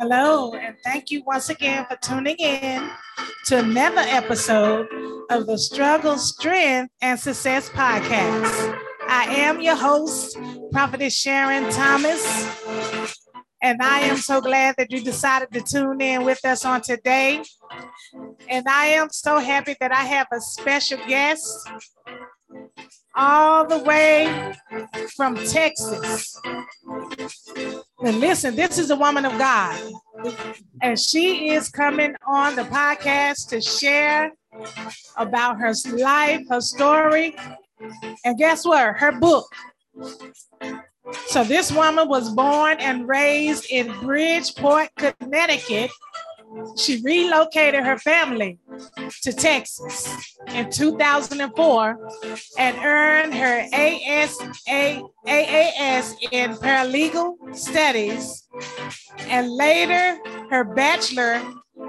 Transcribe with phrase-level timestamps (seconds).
[0.00, 2.88] Hello, and thank you once again for tuning in
[3.44, 4.88] to another episode
[5.28, 8.78] of the Struggle, Strength, and Success podcast.
[9.06, 10.38] I am your host,
[10.72, 12.24] Prophetess Sharon Thomas,
[13.62, 17.42] and I am so glad that you decided to tune in with us on today.
[18.48, 21.68] And I am so happy that I have a special guest
[23.14, 24.54] all the way
[25.14, 26.40] from Texas.
[28.02, 29.92] And listen, this is a woman of God.
[30.82, 34.32] And she is coming on the podcast to share
[35.16, 37.36] about her life, her story,
[38.24, 38.96] and guess what?
[38.96, 39.46] Her book.
[41.26, 45.90] So, this woman was born and raised in Bridgeport, Connecticut,
[46.76, 48.58] she relocated her family
[49.22, 52.10] to Texas in 2004
[52.58, 58.48] and earned her ASA, AAS in paralegal studies
[59.20, 60.18] and later
[60.50, 61.40] her Bachelor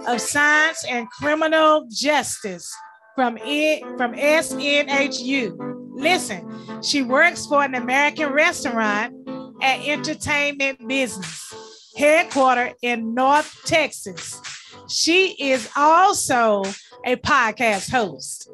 [0.08, 2.72] of Science in Criminal Justice
[3.16, 5.56] from, from SNHU.
[5.94, 9.14] Listen, she works for an American restaurant
[9.62, 11.54] and entertainment business
[11.98, 14.42] headquartered in North Texas.
[14.92, 16.64] She is also
[17.06, 18.50] a podcast host,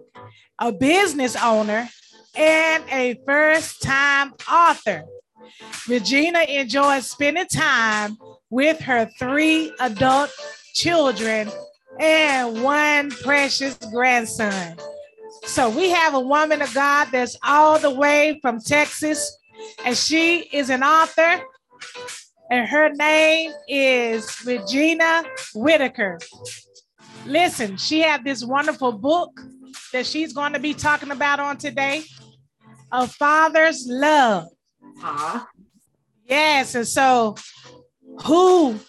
[0.59, 1.89] a business owner,
[2.35, 5.03] and a first time author.
[5.87, 8.17] Regina enjoys spending time
[8.51, 10.31] with her three adult
[10.75, 11.49] children
[11.99, 14.77] and one precious grandson.
[15.45, 19.35] So we have a woman of God that's all the way from Texas,
[19.83, 21.41] and she is an author,
[22.49, 26.19] and her name is Regina Whitaker.
[27.25, 29.39] Listen, she had this wonderful book
[29.91, 32.03] that she's going to be talking about on today,
[32.91, 34.45] A Father's Love.
[35.03, 35.45] Uh-huh.
[36.25, 37.35] Yes, and so
[38.23, 38.79] who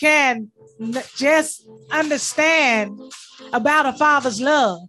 [0.00, 0.50] can
[1.16, 2.98] just understand
[3.52, 4.80] about a father's love?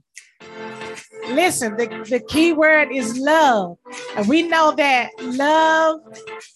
[1.29, 3.77] Listen, the, the key word is love.
[4.15, 6.01] And we know that love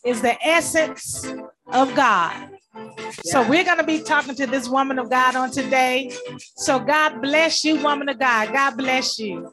[0.06, 1.26] is the essence
[1.68, 2.50] of God.
[2.74, 3.12] Yeah.
[3.24, 6.12] So we're going to be talking to this woman of God on today.
[6.56, 8.54] So God bless you, woman of God.
[8.54, 9.50] God bless you.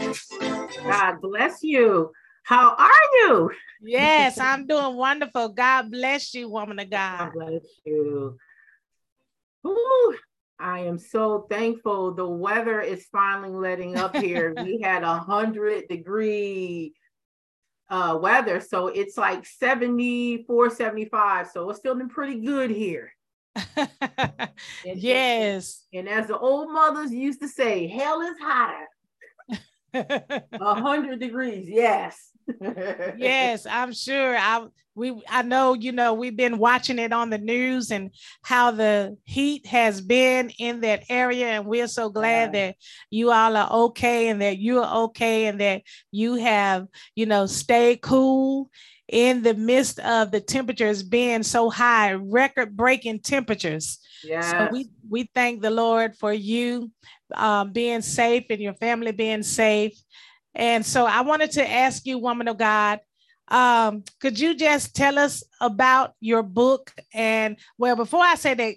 [0.82, 2.12] God bless you.
[2.44, 2.90] How are
[3.20, 3.50] you?
[3.82, 5.50] Yes, I'm doing wonderful.
[5.50, 7.18] God bless you, woman of God.
[7.18, 8.38] God bless you.
[9.66, 10.16] Ooh,
[10.60, 12.12] I am so thankful.
[12.14, 14.54] The weather is finally letting up here.
[14.62, 16.94] we had a hundred degree
[17.90, 21.48] uh, weather, so it's like 74, 75.
[21.48, 23.12] So it's feeling pretty good here.
[23.76, 24.50] and,
[24.96, 25.84] yes.
[25.92, 28.86] And, and as the old mothers used to say, hell is hotter.
[29.94, 32.30] A hundred degrees, yes.
[33.16, 34.36] Yes, I'm sure.
[34.36, 38.10] I we I know you know we've been watching it on the news and
[38.42, 42.66] how the heat has been in that area, and we're so glad yeah.
[42.66, 42.76] that
[43.10, 48.00] you all are okay and that you're okay and that you have you know stayed
[48.00, 48.70] cool
[49.08, 53.98] in the midst of the temperatures being so high, record breaking temperatures.
[54.22, 54.40] Yeah.
[54.40, 56.90] So we we thank the Lord for you
[57.34, 59.98] um, being safe and your family being safe.
[60.58, 62.98] And so I wanted to ask you, woman of God,
[63.46, 66.92] um, could you just tell us about your book?
[67.14, 68.74] And well, before I say that,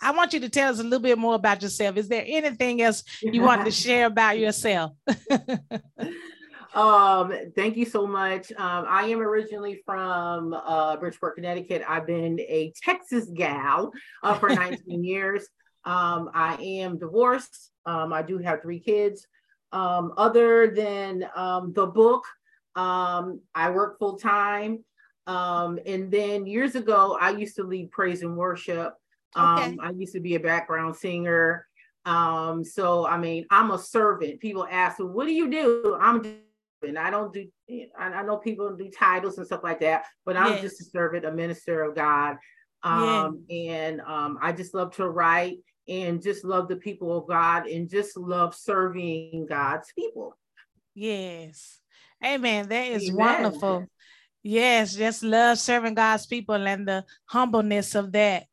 [0.00, 1.96] I want you to tell us a little bit more about yourself.
[1.96, 4.92] Is there anything else you want to share about yourself?
[6.74, 8.52] um, thank you so much.
[8.52, 11.82] Um, I am originally from uh, Bridgeport, Connecticut.
[11.86, 13.90] I've been a Texas gal
[14.22, 15.48] uh, for 19 years.
[15.84, 17.72] Um, I am divorced.
[17.84, 19.26] Um, I do have three kids.
[19.72, 22.24] Um, other than um, the book,
[22.74, 24.84] um, I work full time.
[25.26, 28.94] Um, and then years ago, I used to lead praise and worship.
[29.34, 29.76] Um, okay.
[29.82, 31.66] I used to be a background singer.
[32.06, 34.40] Um, so, I mean, I'm a servant.
[34.40, 35.98] People ask, well, what do you do?
[36.00, 36.22] I'm
[36.86, 37.46] and I don't do,
[37.98, 40.62] I know people do titles and stuff like that, but I'm yes.
[40.62, 42.36] just a servant, a minister of God.
[42.84, 47.66] Um, And um, I just love to write and just love the people of God
[47.66, 50.36] and just love serving God's people.
[50.94, 51.80] Yes.
[52.24, 52.68] Amen.
[52.68, 53.16] That is Amen.
[53.16, 53.86] wonderful.
[54.42, 58.44] Yes, just love serving God's people and the humbleness of that.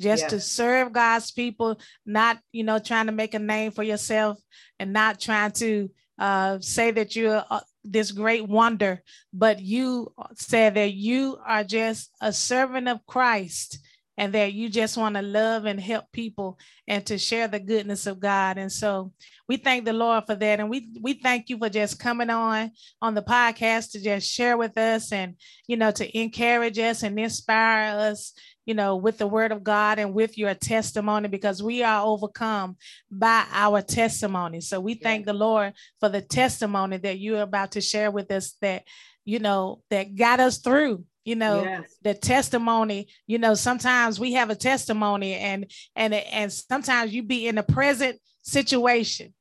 [0.00, 0.30] Just yes.
[0.30, 4.38] to serve God's people, not, you know, trying to make a name for yourself
[4.78, 9.02] and not trying to uh, say that you're uh, this great wonder,
[9.32, 13.78] but you said that you are just a servant of Christ
[14.22, 18.06] and that you just want to love and help people and to share the goodness
[18.06, 18.56] of God.
[18.56, 19.12] And so
[19.48, 20.60] we thank the Lord for that.
[20.60, 22.70] And we we thank you for just coming on
[23.00, 25.34] on the podcast to just share with us and
[25.66, 28.32] you know to encourage us and inspire us
[28.64, 32.76] you know, with the word of God and with your testimony, because we are overcome
[33.10, 34.60] by our testimony.
[34.60, 38.54] So we thank the Lord for the testimony that you're about to share with us
[38.60, 38.84] that,
[39.24, 41.96] you know, that got us through you know yes.
[42.02, 47.46] the testimony you know sometimes we have a testimony and and and sometimes you be
[47.46, 49.32] in a present situation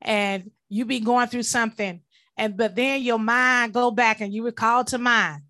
[0.00, 2.00] and you be going through something
[2.36, 5.42] and but then your mind go back and you recall to mind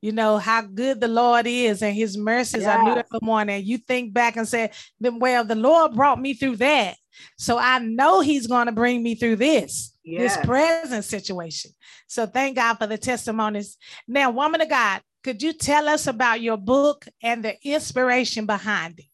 [0.00, 2.78] you know how good the Lord is and his mercies yes.
[2.78, 3.64] are new every morning.
[3.64, 4.70] You think back and say,
[5.00, 6.96] well, the Lord brought me through that.
[7.36, 10.36] So I know he's going to bring me through this, yes.
[10.36, 11.72] this present situation.
[12.06, 13.76] So thank God for the testimonies.
[14.06, 18.98] Now, woman of God, could you tell us about your book and the inspiration behind
[18.98, 19.06] it?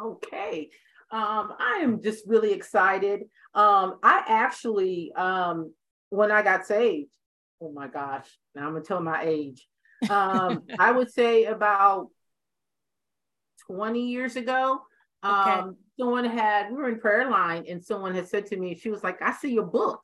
[0.00, 0.70] Okay.
[1.10, 3.22] Um, I am just really excited.
[3.54, 5.72] Um, I actually, um,
[6.10, 7.10] when I got saved,
[7.60, 9.66] oh my gosh, now I'm gonna tell my age
[10.10, 12.08] um, I would say about
[13.66, 14.80] 20 years ago.
[15.22, 15.76] Um, okay.
[15.98, 19.02] someone had, we were in prayer line and someone had said to me, she was
[19.02, 20.02] like, I see your book.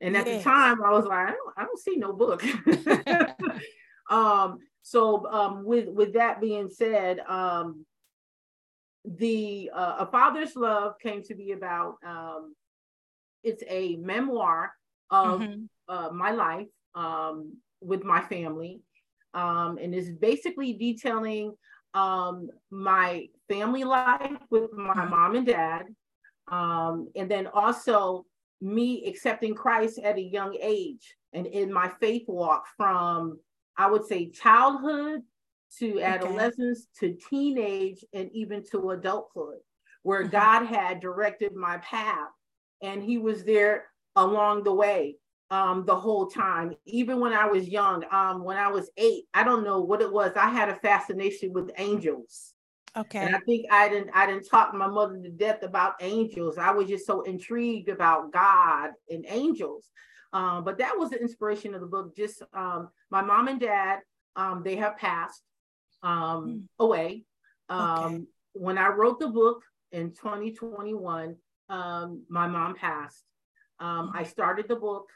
[0.00, 0.38] And at yes.
[0.38, 2.42] the time I was like, I don't, I don't see no book.
[4.10, 7.86] um, so um, with, with that being said, um,
[9.04, 12.54] the uh, A Father's Love came to be about, um,
[13.42, 14.72] it's a memoir
[15.10, 15.62] of mm-hmm.
[15.88, 16.68] uh, my life.
[16.94, 18.80] Um, with my family.
[19.34, 21.54] Um, and is basically detailing
[21.94, 25.10] um, my family life with my mm-hmm.
[25.10, 25.86] mom and dad.
[26.48, 28.26] Um, and then also
[28.60, 33.38] me accepting Christ at a young age and in my faith walk from,
[33.76, 35.22] I would say, childhood
[35.78, 37.12] to adolescence okay.
[37.14, 39.58] to teenage and even to adulthood,
[40.02, 40.32] where mm-hmm.
[40.32, 42.28] God had directed my path
[42.82, 43.86] and He was there
[44.16, 45.16] along the way
[45.50, 46.74] um, the whole time.
[46.86, 50.12] Even when I was young, um, when I was eight, I don't know what it
[50.12, 50.32] was.
[50.34, 52.54] I had a fascination with angels.
[52.96, 53.20] Okay.
[53.20, 56.58] And I think I didn't I didn't talk my mother to death about angels.
[56.58, 59.90] I was just so intrigued about God and angels.
[60.32, 62.16] Um, but that was the inspiration of the book.
[62.16, 64.00] Just um, my mom and dad,
[64.36, 65.42] um, they have passed
[66.02, 66.62] um, mm.
[66.78, 67.24] away.
[67.68, 68.24] Um, okay.
[68.54, 69.62] When I wrote the book
[69.92, 71.36] in 2021,
[71.68, 73.24] um, my mom passed.
[73.78, 75.08] Um, I started the book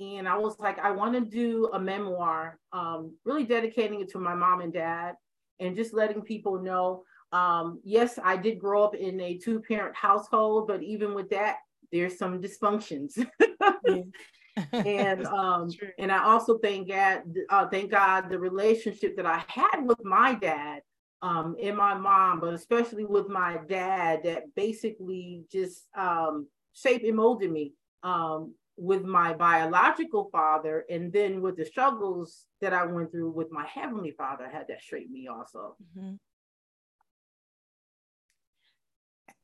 [0.00, 4.18] and I was like, I want to do a memoir, um, really dedicating it to
[4.18, 5.14] my mom and dad,
[5.60, 7.04] and just letting people know.
[7.30, 11.58] Um, yes, I did grow up in a two-parent household, but even with that,
[11.92, 13.24] there's some dysfunctions.
[14.72, 19.82] and um, and I also thank God, uh, thank God, the relationship that I had
[19.84, 20.82] with my dad
[21.22, 27.16] um, and my mom, but especially with my dad, that basically just um, shaped and
[27.16, 27.74] molded me.
[28.02, 33.52] Um, with my biological father and then with the struggles that I went through with
[33.52, 35.76] my heavenly father, had that straight me also.
[35.96, 36.14] Mm-hmm.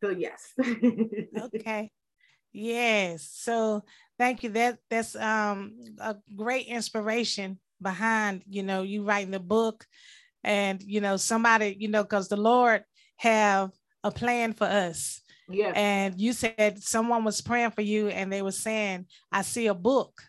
[0.03, 0.55] So yes.
[1.55, 1.91] okay.
[2.53, 3.29] Yes.
[3.33, 3.85] So
[4.19, 4.51] thank you.
[4.51, 9.87] That that's um a great inspiration behind, you know, you writing the book
[10.45, 12.85] and you know somebody, you know, because the Lord
[13.17, 13.71] have
[14.05, 15.73] a plan for us yeah.
[15.75, 19.75] And you said someone was praying for you and they were saying, I see a
[19.75, 20.21] book.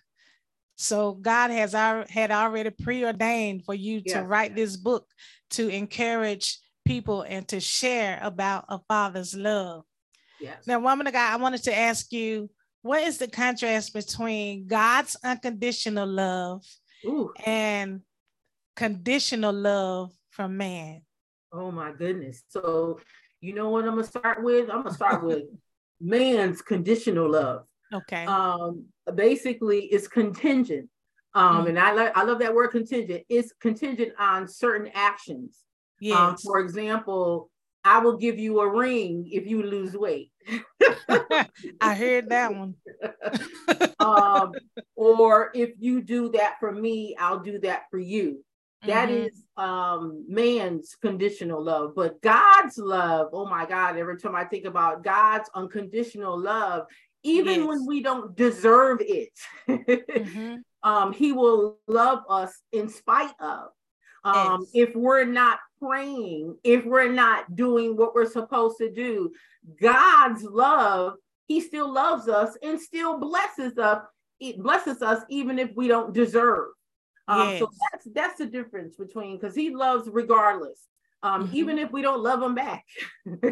[0.75, 5.05] So God has our, had already preordained for you to write this book
[5.51, 9.83] to encourage people and to share about a father's love.
[10.39, 10.65] Yes.
[10.65, 12.49] Now, woman of God, I wanted to ask you,
[12.81, 16.63] what is the contrast between God's unconditional love
[17.05, 17.33] Ooh.
[17.45, 18.01] and
[18.75, 21.01] conditional love from man?
[21.51, 22.43] Oh my goodness.
[22.49, 22.99] So
[23.41, 24.69] you know what I'm gonna start with?
[24.69, 25.43] I'm gonna start with
[25.99, 27.63] man's conditional love.
[27.93, 28.25] Okay.
[28.25, 30.89] Um, basically, it's contingent.
[31.33, 31.69] Um, mm.
[31.69, 33.23] and I like I love that word contingent.
[33.29, 35.59] It's contingent on certain actions.
[36.01, 36.17] Um, yes.
[36.17, 37.49] Um, for example,
[37.89, 40.31] I will give you a ring if you lose weight.
[41.81, 42.75] I heard that one.
[43.99, 44.51] um,
[44.95, 48.45] or if you do that for me, I'll do that for you.
[48.85, 49.23] That mm-hmm.
[49.23, 54.65] is um man's conditional love, but God's love, oh my God, every time I think
[54.65, 56.85] about God's unconditional love,
[57.23, 57.67] even yes.
[57.67, 59.33] when we don't deserve it,
[59.67, 60.57] mm-hmm.
[60.83, 63.69] um, he will love us in spite of.
[64.23, 64.89] Um, yes.
[64.89, 69.31] if we're not praying, if we're not doing what we're supposed to do,
[69.81, 71.13] God's love,
[71.47, 74.03] he still loves us and still blesses us,
[74.39, 76.69] it blesses us even if we don't deserve.
[77.27, 77.59] Um, yes.
[77.59, 80.85] So that's that's the difference between because he loves regardless.
[81.21, 81.55] um, mm-hmm.
[81.55, 82.85] even if we don't love him back.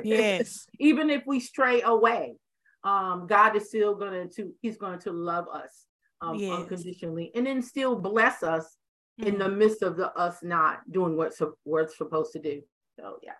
[0.03, 0.65] yes.
[0.79, 2.35] even if we stray away,
[2.83, 5.85] um, God is still going to, He's going to love us
[6.21, 6.51] um, yes.
[6.51, 8.77] unconditionally and then still bless us
[9.19, 9.27] mm-hmm.
[9.27, 9.59] in the mm-hmm.
[9.59, 11.33] midst of the us not doing what
[11.65, 12.61] we're supposed to do.
[12.99, 13.33] So, yeah.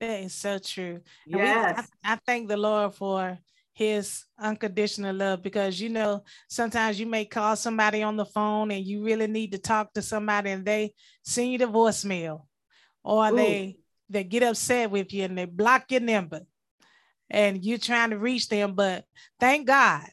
[0.00, 1.00] That is so true.
[1.26, 1.76] Yes.
[1.76, 3.38] We, I, I thank the Lord for
[3.74, 8.86] his unconditional love because you know sometimes you may call somebody on the phone and
[8.86, 10.94] you really need to talk to somebody and they
[11.24, 12.42] send you the voicemail
[13.02, 13.36] or Ooh.
[13.36, 13.76] they
[14.08, 16.42] they get upset with you and they block your number
[17.28, 19.04] and you're trying to reach them but
[19.40, 20.04] thank god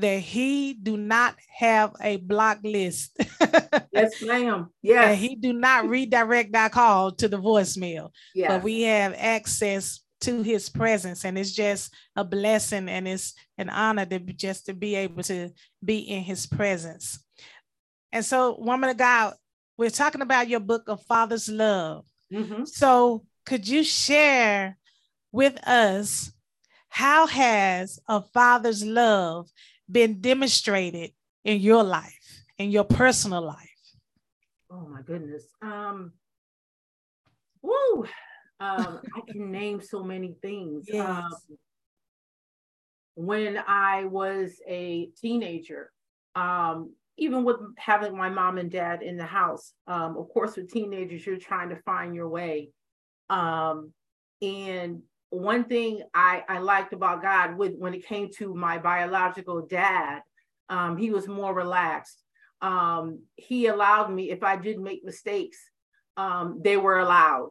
[0.00, 3.16] that he do not have a block list.
[3.92, 4.68] Yes ma'am.
[4.82, 10.00] Yeah he do not redirect that call to the voicemail yeah but we have access
[10.20, 14.74] to his presence and it's just a blessing and it's an honor to just to
[14.74, 15.50] be able to
[15.84, 17.22] be in his presence.
[18.12, 19.34] And so woman of god
[19.76, 22.04] we're talking about your book of father's love.
[22.32, 22.64] Mm-hmm.
[22.64, 24.76] so could you share
[25.32, 26.30] with us
[26.88, 29.48] how has a father's love
[29.90, 31.12] been demonstrated
[31.44, 33.70] in your life in your personal life
[34.70, 36.12] oh my goodness um
[37.62, 38.06] woo
[38.60, 40.86] um, I can name so many things.
[40.88, 41.08] Yes.
[41.08, 41.32] Um,
[43.14, 45.90] when I was a teenager,
[46.36, 50.72] um, even with having my mom and dad in the house, um, of course, with
[50.72, 52.70] teenagers, you're trying to find your way.
[53.28, 53.92] Um,
[54.40, 59.62] and one thing I, I liked about God with when it came to my biological
[59.66, 60.22] dad,
[60.68, 62.22] um, he was more relaxed.
[62.60, 65.58] Um, he allowed me, if I did make mistakes,
[66.16, 67.50] um, they were allowed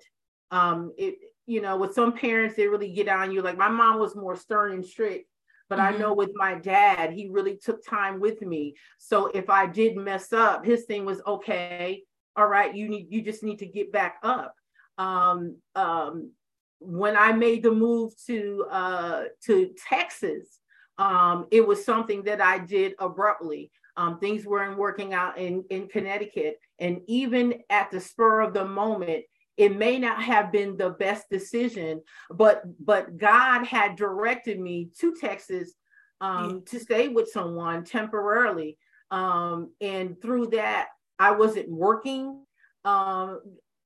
[0.51, 1.15] um it
[1.45, 4.33] you know with some parents they really get on you like my mom was more
[4.33, 5.29] stern and strict
[5.69, 5.95] but mm-hmm.
[5.95, 8.75] I know with my dad, he really took time with me.
[8.97, 12.03] So if I did mess up, his thing was okay.
[12.35, 14.53] All right, you need you just need to get back up.
[14.97, 16.31] Um, um,
[16.79, 20.59] when I made the move to uh, to Texas,
[20.97, 23.71] um, it was something that I did abruptly.
[23.95, 28.65] Um, things weren't working out in in Connecticut, and even at the spur of the
[28.65, 29.25] moment,
[29.57, 35.15] it may not have been the best decision but but god had directed me to
[35.15, 35.73] texas
[36.21, 38.77] um, to stay with someone temporarily.
[39.11, 42.43] Um, and through that i wasn't working.
[42.85, 43.41] Um,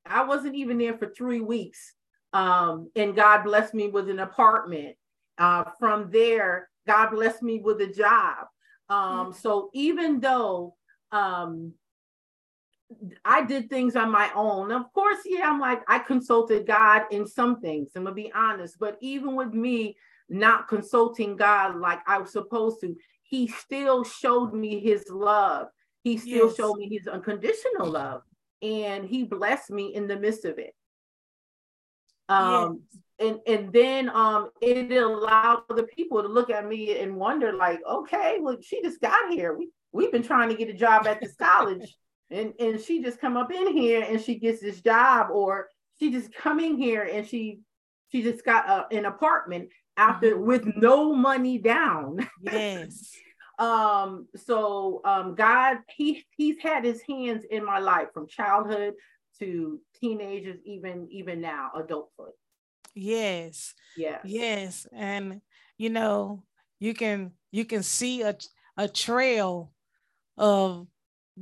[0.05, 1.93] i wasn't even there for three weeks
[2.33, 4.95] um, and god blessed me with an apartment
[5.37, 8.47] uh, from there god blessed me with a job
[8.89, 9.31] mm-hmm.
[9.31, 10.75] so even though
[11.11, 11.73] um,
[13.23, 14.71] I did things on my own.
[14.71, 18.77] Of course, yeah, I'm like, I consulted God in some things, I'm gonna be honest.
[18.79, 19.97] But even with me
[20.29, 25.67] not consulting God like I was supposed to, He still showed me His love.
[26.03, 26.55] He still yes.
[26.55, 28.23] showed me His unconditional love,
[28.61, 30.73] and He blessed me in the midst of it.
[32.31, 32.81] Um,
[33.19, 37.79] and and then um, it allowed the people to look at me and wonder, like,
[37.87, 39.55] okay, well, she just got here.
[39.55, 41.95] We we've been trying to get a job at this college
[42.31, 45.67] and and she just come up in here and she gets this job or
[45.99, 47.59] she just come in here and she
[48.11, 50.45] she just got a, an apartment after mm-hmm.
[50.45, 53.11] with no money down yes
[53.59, 58.93] um so um god he he's had his hands in my life from childhood
[59.39, 62.33] to teenagers even even now adulthood
[62.93, 65.41] yes yes yes and
[65.77, 66.43] you know
[66.79, 68.35] you can you can see a,
[68.77, 69.71] a trail
[70.37, 70.87] of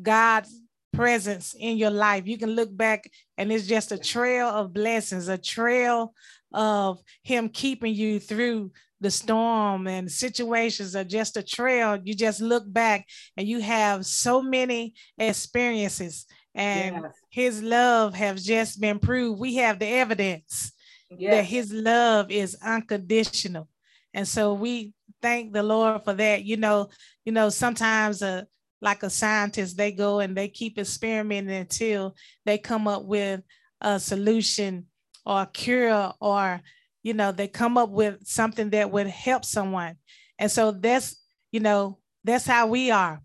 [0.01, 0.61] god's
[0.93, 2.27] presence in your life.
[2.27, 6.13] You can look back and it's just a trail of blessings, a trail
[6.53, 11.97] of Him keeping you through the storm and situations are just a trail.
[12.03, 13.05] You just look back
[13.37, 16.25] and you have so many experiences,
[16.55, 17.13] and yes.
[17.29, 19.39] His love has just been proved.
[19.39, 20.71] We have the evidence
[21.09, 21.31] yes.
[21.31, 23.67] that His love is unconditional.
[24.13, 26.43] And so we thank the Lord for that.
[26.43, 26.89] You know,
[27.25, 28.47] you know, sometimes a
[28.81, 32.15] like a scientist, they go and they keep experimenting until
[32.45, 33.41] they come up with
[33.81, 34.85] a solution
[35.25, 36.61] or a cure or
[37.03, 39.95] you know they come up with something that would help someone
[40.37, 43.21] and so that's you know that's how we are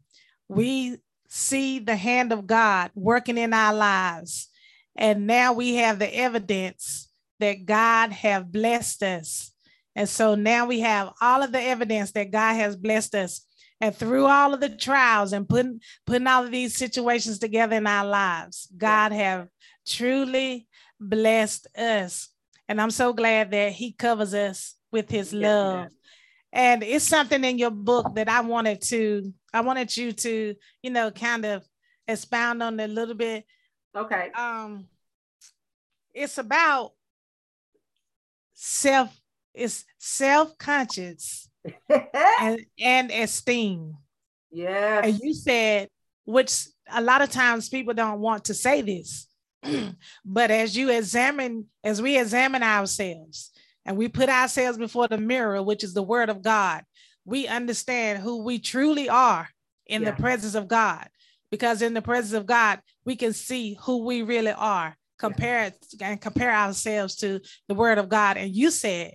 [0.49, 0.97] we
[1.29, 4.49] see the hand of god working in our lives.
[4.97, 7.09] And now we have the evidence
[7.41, 9.53] that god have blessed us.
[9.97, 13.47] And so now we have all of the evidence that god has blessed us.
[13.81, 17.87] And through all of the trials and putting putting all of these situations together in
[17.87, 19.49] our lives god have
[19.87, 20.67] truly
[21.01, 22.31] blessed us.
[22.69, 25.89] And i'm so glad that he covers us with his love.
[26.53, 30.91] and it's something in your book that i wanted to i wanted you to you
[30.91, 31.65] know kind of
[32.07, 33.45] expound on it a little bit
[33.97, 34.87] okay um
[36.15, 36.93] it's about
[38.55, 39.21] self,
[39.53, 41.51] it's self-conscious
[42.41, 43.97] and, and esteem.
[44.51, 45.01] Yeah.
[45.05, 45.89] And you said,
[46.25, 49.27] which a lot of times people don't want to say this,
[50.25, 53.51] but as you examine, as we examine ourselves
[53.85, 56.85] and we put ourselves before the mirror, which is the word of God,
[57.25, 59.49] we understand who we truly are
[59.87, 60.11] in yeah.
[60.11, 61.09] the presence of God.
[61.51, 66.09] Because in the presence of God, we can see who we really are, compare yeah.
[66.09, 68.37] and compare ourselves to the word of God.
[68.37, 69.15] And you said,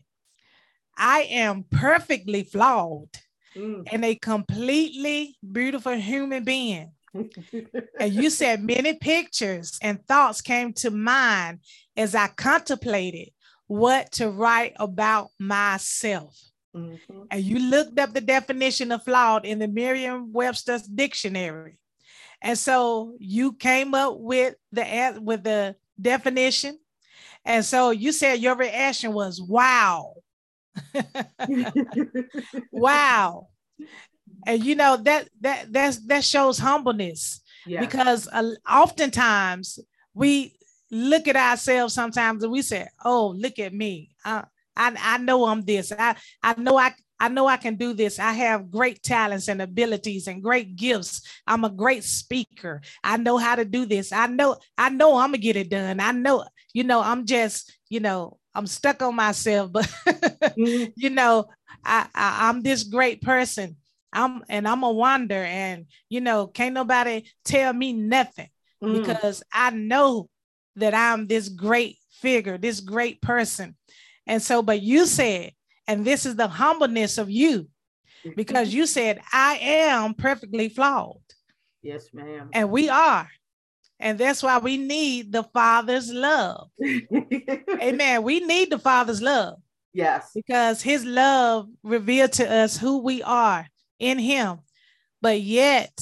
[0.97, 3.09] I am perfectly flawed
[3.55, 3.83] mm.
[3.91, 6.91] and a completely beautiful human being.
[7.13, 11.59] and you said many pictures and thoughts came to mind
[11.97, 13.29] as I contemplated
[13.67, 16.48] what to write about myself.
[16.75, 17.21] Mm-hmm.
[17.31, 21.77] And you looked up the definition of flawed in the Merriam Webster's dictionary.
[22.41, 26.79] And so you came up with the with the definition.
[27.45, 30.13] And so you said your reaction was wow.
[32.71, 33.47] wow.
[34.45, 37.81] And you know that that that's that shows humbleness yeah.
[37.81, 39.79] because uh, oftentimes
[40.13, 40.55] we
[40.91, 44.15] look at ourselves sometimes and we say, "Oh, look at me.
[44.23, 44.45] I
[44.79, 45.91] I, I know I'm this.
[45.91, 48.17] I I know I I know I can do this.
[48.17, 51.21] I have great talents and abilities and great gifts.
[51.45, 52.81] I'm a great speaker.
[53.03, 54.13] I know how to do this.
[54.13, 55.99] I know, I know I'm gonna get it done.
[55.99, 60.91] I know, you know, I'm just, you know, I'm stuck on myself, but mm-hmm.
[60.95, 61.45] you know,
[61.83, 63.75] I, I I'm this great person.
[64.11, 68.49] I'm and I'm a wonder, and you know, can't nobody tell me nothing
[68.83, 68.99] mm.
[68.99, 70.29] because I know
[70.77, 73.75] that I'm this great figure, this great person.
[74.29, 75.53] And so, but you said,
[75.87, 78.29] and this is the humbleness of you, mm-hmm.
[78.35, 81.17] because you said, I am perfectly flawed.
[81.81, 82.51] Yes, ma'am.
[82.53, 83.27] And we are.
[83.99, 86.69] And that's why we need the Father's love.
[87.81, 88.21] Amen.
[88.21, 89.57] We need the Father's love.
[89.93, 90.29] Yes.
[90.35, 94.59] Because his love revealed to us who we are in him.
[95.23, 95.99] But yet,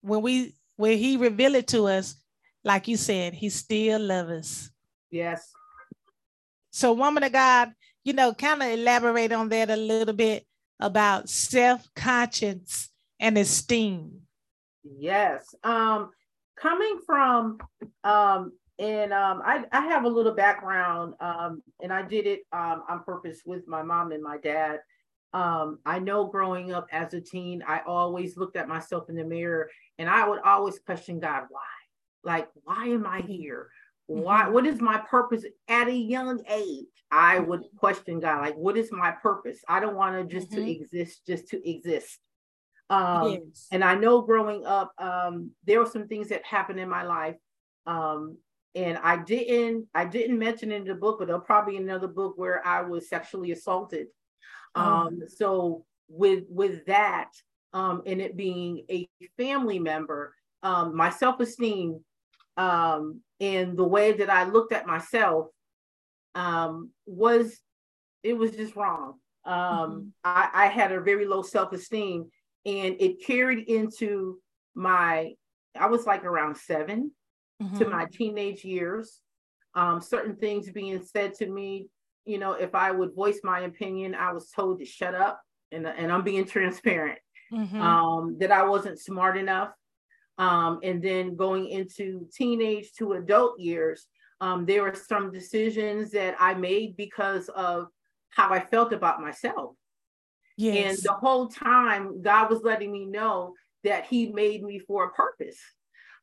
[0.00, 2.14] when we when he revealed it to us,
[2.62, 4.70] like you said, he still loves us.
[5.10, 5.50] Yes.
[6.70, 7.72] So, woman of God,
[8.04, 10.46] you know, kind of elaborate on that a little bit
[10.80, 14.22] about self-conscience and esteem.
[14.82, 15.54] Yes.
[15.62, 16.10] Um,
[16.60, 17.58] coming from
[18.04, 22.82] um and um I, I have a little background um and I did it um
[22.88, 24.80] on purpose with my mom and my dad.
[25.32, 29.24] Um, I know growing up as a teen, I always looked at myself in the
[29.24, 31.60] mirror and I would always question God, why?
[32.24, 33.68] Like, why am I here?
[34.10, 34.52] Why mm-hmm.
[34.54, 36.86] what is my purpose at a young age?
[37.12, 39.60] I would question God, like, what is my purpose?
[39.68, 40.64] I don't want to just mm-hmm.
[40.64, 42.18] to exist, just to exist.
[42.88, 43.68] Um, yes.
[43.70, 47.36] And I know growing up, um, there were some things that happened in my life.
[47.86, 48.36] Um,
[48.74, 52.66] and I didn't, I didn't mention in the book, but there'll probably another book where
[52.66, 54.08] I was sexually assaulted.
[54.74, 57.30] Um, so with with that,
[57.72, 62.04] um, and it being a family member, um, my self-esteem
[62.60, 65.46] um, and the way that I looked at myself
[66.34, 67.58] um, was
[68.22, 69.14] it was just wrong.
[69.44, 70.08] Um, mm-hmm.
[70.22, 72.30] I, I had a very low self-esteem
[72.66, 74.38] and it carried into
[74.74, 75.32] my
[75.78, 77.10] i was like around 7
[77.62, 77.78] mm-hmm.
[77.78, 79.20] to my teenage years
[79.74, 81.88] um, certain things being said to me
[82.24, 85.40] you know if i would voice my opinion i was told to shut up
[85.72, 87.18] and, and i'm being transparent
[87.52, 87.80] mm-hmm.
[87.80, 89.70] um, that i wasn't smart enough
[90.40, 94.06] um, and then going into teenage to adult years
[94.40, 97.86] um, there were some decisions that i made because of
[98.30, 99.74] how i felt about myself
[100.60, 100.98] Yes.
[100.98, 105.10] And the whole time, God was letting me know that He made me for a
[105.10, 105.58] purpose.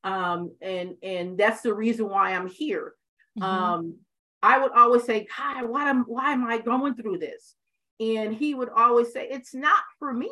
[0.03, 2.93] Um, and and that's the reason why I'm here.
[3.39, 3.43] Mm-hmm.
[3.43, 3.97] Um,
[4.43, 7.55] I would always say, God, why am why am I going through this?
[7.99, 10.31] And He would always say, It's not for me.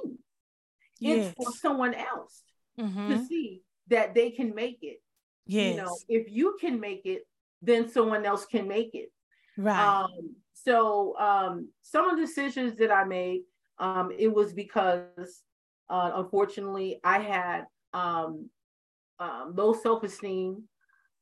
[0.99, 1.33] Yes.
[1.35, 2.43] It's for someone else
[2.79, 3.09] mm-hmm.
[3.09, 4.97] to see that they can make it.
[5.45, 5.75] Yes.
[5.75, 7.27] You know, if you can make it,
[7.61, 9.11] then someone else can make it.
[9.57, 9.79] Right.
[9.79, 13.41] Um, so um, some of the decisions that I made,
[13.79, 15.43] um, it was because,
[15.89, 18.49] uh, unfortunately, I had um,
[19.19, 20.63] um, low self esteem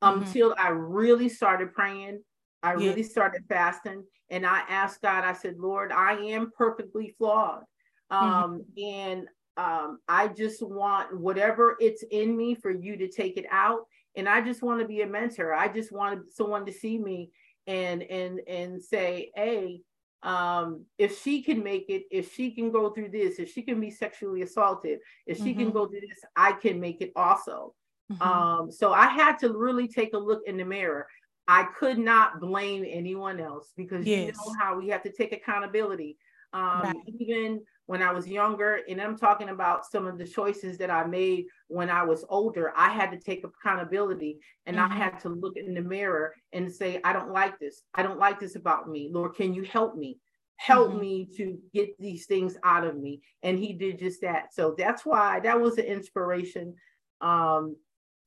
[0.01, 0.21] mm-hmm.
[0.21, 2.21] until I really started praying.
[2.61, 2.87] I yeah.
[2.89, 5.25] really started fasting, and I asked God.
[5.25, 7.63] I said, "Lord, I am perfectly flawed,
[8.11, 8.25] mm-hmm.
[8.25, 13.45] Um, and um, I just want whatever it's in me for you to take it
[13.51, 13.81] out."
[14.15, 15.53] And I just want to be a mentor.
[15.53, 17.31] I just want someone to see me
[17.67, 19.81] and and and say, "Hey,
[20.23, 23.79] um, if she can make it, if she can go through this, if she can
[23.79, 25.59] be sexually assaulted, if she mm-hmm.
[25.59, 27.75] can go through this, I can make it also.
[28.11, 28.21] Mm-hmm.
[28.21, 31.07] Um, so I had to really take a look in the mirror.
[31.47, 34.27] I could not blame anyone else because yes.
[34.27, 36.17] you know how we have to take accountability.
[36.53, 36.95] Um, right.
[37.19, 41.05] Even when I was younger, and I'm talking about some of the choices that I
[41.05, 44.91] made when I was older, I had to take accountability and mm-hmm.
[44.91, 47.81] I had to look in the mirror and say, I don't like this.
[47.93, 49.09] I don't like this about me.
[49.11, 50.17] Lord, can you help me?
[50.55, 51.01] Help mm-hmm.
[51.01, 53.21] me to get these things out of me.
[53.41, 54.53] And he did just that.
[54.53, 56.75] So that's why that was an inspiration
[57.19, 57.75] um,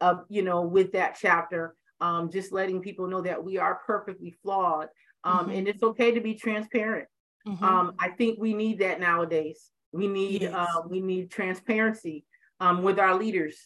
[0.03, 4.35] of, you know, with that chapter, um, just letting people know that we are perfectly
[4.43, 4.89] flawed.
[5.25, 5.51] Um, mm-hmm.
[5.53, 7.09] And it's okay to be transparent.
[7.47, 7.65] Mm-hmm.
[7.65, 9.71] Um, I think we need that nowadays.
[9.93, 10.55] We need yes.
[10.55, 12.25] uh, we need transparency
[12.61, 13.57] um, with our leaders,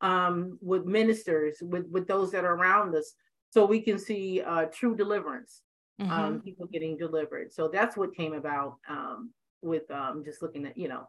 [0.00, 3.14] um, with ministers, with with those that are around us,
[3.50, 5.62] so we can see uh, true deliverance.
[6.00, 6.38] Um, mm-hmm.
[6.38, 7.52] people getting delivered.
[7.52, 9.30] So that's what came about um,
[9.62, 11.08] with um, just looking at you know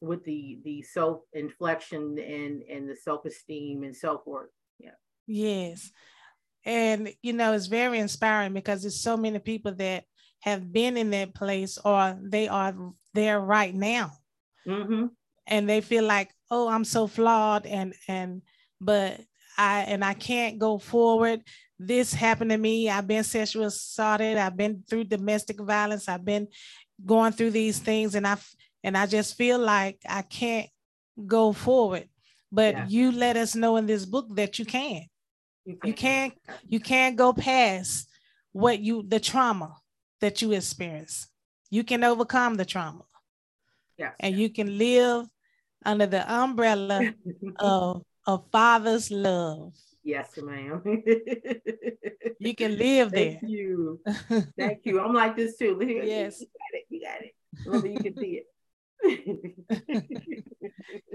[0.00, 4.50] with the the self inflection and and the self esteem and self worth.
[4.78, 4.90] Yeah.
[5.26, 5.90] Yes.
[6.64, 10.04] And you know, it's very inspiring because there's so many people that
[10.40, 12.74] have been in that place or they are
[13.14, 14.12] there right now.
[14.66, 15.06] Mm-hmm.
[15.46, 18.42] And they feel like, oh, I'm so flawed and and
[18.80, 19.20] but
[19.56, 21.42] I and I can't go forward.
[21.78, 22.88] This happened to me.
[22.88, 24.36] I've been sexually assaulted.
[24.36, 26.08] I've been through domestic violence.
[26.08, 26.48] I've been
[27.04, 28.36] going through these things and I
[28.84, 30.68] and I just feel like I can't
[31.26, 32.08] go forward.
[32.52, 32.86] But yeah.
[32.88, 35.02] you let us know in this book that you can.
[35.64, 35.88] You, can.
[35.88, 36.34] you can't
[36.66, 38.08] you can't go past
[38.52, 39.76] what you the trauma
[40.20, 41.28] that you experience.
[41.70, 43.04] You can overcome the trauma.
[43.96, 44.14] Yes.
[44.20, 45.26] And you can live
[45.84, 47.12] under the umbrella
[47.58, 49.74] of a father's love.
[50.02, 50.82] Yes, ma'am.
[52.38, 53.32] you can live there.
[53.32, 54.00] Thank you.
[54.58, 55.00] Thank you.
[55.00, 55.78] I'm like this too.
[55.80, 56.40] Yes.
[56.40, 56.84] You got it.
[56.88, 57.34] You got it.
[57.66, 58.46] Remember, you can see it.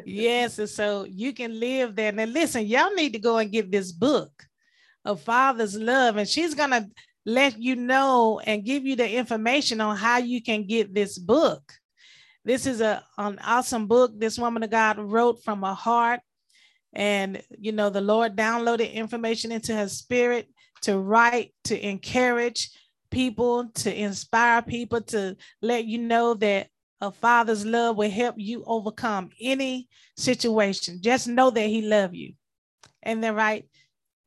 [0.06, 2.12] yes, and so you can live there.
[2.12, 4.32] Now, listen, y'all need to go and get this book
[5.04, 6.88] of Father's Love, and she's gonna
[7.26, 11.74] let you know and give you the information on how you can get this book.
[12.46, 16.20] This is a, an awesome book this woman of God wrote from her heart.
[16.94, 20.48] And, you know, the Lord downloaded information into her spirit
[20.82, 22.70] to write, to encourage
[23.10, 26.68] people, to inspire people, to let you know that
[27.00, 31.00] a father's love will help you overcome any situation.
[31.02, 32.34] Just know that he loves you.
[33.02, 33.68] And then right?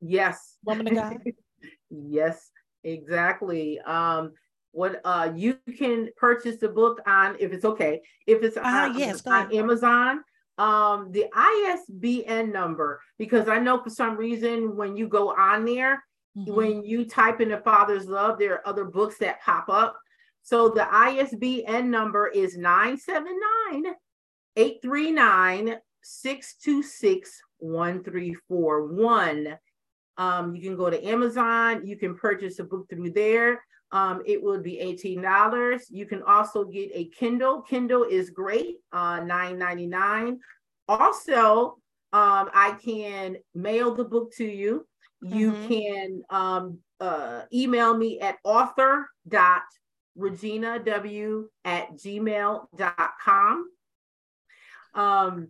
[0.01, 0.57] Yes.
[0.65, 1.19] Woman of God.
[1.91, 2.51] yes.
[2.87, 3.79] Exactly.
[3.81, 4.33] Um,
[4.77, 8.99] what uh you can purchase the book on if it's okay if it's uh, on,
[8.99, 10.23] yes, on Amazon
[10.59, 16.05] um the ISBN number because I know for some reason when you go on there
[16.37, 16.55] mm-hmm.
[16.55, 19.99] when you type in the father's love there are other books that pop up
[20.43, 23.95] so the ISBN number is 979
[24.57, 29.59] 839 626 1341
[30.19, 31.87] um, you can go to Amazon.
[31.87, 33.63] You can purchase a book through there.
[33.93, 35.83] Um, it would be $18.
[35.91, 37.63] You can also get a Kindle.
[37.63, 40.39] Kindle is great, uh, $9.99.
[40.89, 41.79] Also,
[42.13, 44.87] um, I can mail the book to you.
[45.23, 45.69] You mm-hmm.
[45.69, 53.71] can um, uh, email me at author.reginaw at gmail.com.
[54.95, 55.49] Um,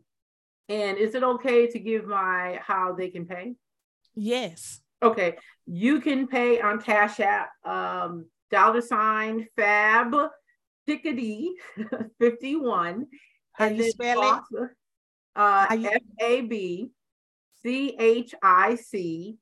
[0.68, 3.54] and is it okay to give my how they can pay?
[4.16, 4.80] Yes.
[5.02, 5.36] Okay.
[5.66, 10.14] You can pay on Cash App, um, dollar sign fab
[10.88, 11.54] Chickadee
[12.20, 13.06] 51.
[13.52, 14.70] How and you spell it?
[15.34, 16.90] Uh, F A B
[17.62, 19.36] C H I C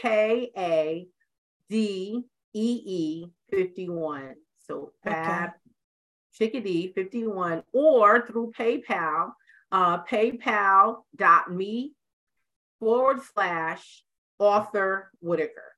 [0.00, 1.06] K A
[1.68, 2.22] D
[2.54, 4.34] E E 51.
[4.66, 5.52] So fab okay.
[6.34, 9.32] Chickadee 51 or through PayPal,
[9.70, 11.92] uh, paypal.me
[12.80, 14.04] forward slash
[14.38, 15.74] author Whitaker.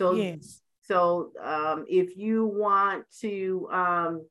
[0.00, 0.60] So yes.
[0.82, 4.26] So um, if you want to, um,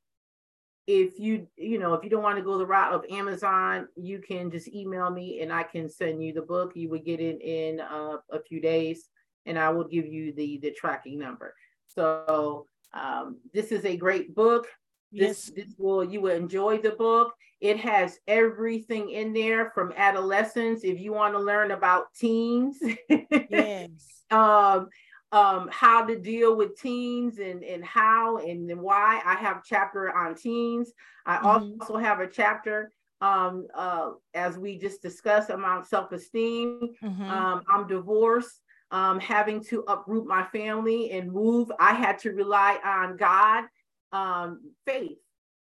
[0.88, 4.19] if you you know if you don't want to go the route of Amazon, you
[4.19, 6.71] can just email me and I can send you the book.
[6.75, 9.10] You would get it in uh, a few days,
[9.45, 11.53] and I will give you the the tracking number.
[11.88, 14.67] So um, this is a great book.
[15.12, 15.65] This, yes.
[15.65, 17.34] this will you will enjoy the book.
[17.60, 20.84] It has everything in there from adolescence.
[20.84, 22.78] If you want to learn about teens,
[23.50, 24.89] yes, um,
[25.32, 29.22] um, how to deal with teens and and how and why.
[29.26, 30.91] I have chapter on teens.
[31.26, 31.82] I mm-hmm.
[31.82, 32.91] also have a chapter
[33.22, 37.24] um uh as we just discussed about self-esteem mm-hmm.
[37.24, 42.78] um i'm divorced um having to uproot my family and move i had to rely
[42.86, 43.63] on god
[44.12, 45.17] um, faith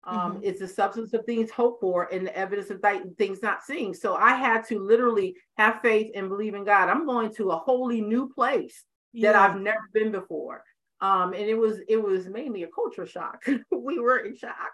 [0.05, 0.41] Um, mm-hmm.
[0.45, 3.95] It's the substance of things hoped for and the evidence of th- things not seen.
[3.95, 6.88] So I had to literally have faith and believe in God.
[6.88, 9.33] I'm going to a wholly new place yeah.
[9.33, 10.62] that I've never been before.
[11.01, 13.45] Um, and it was it was mainly a culture shock.
[13.71, 14.73] we were in shock.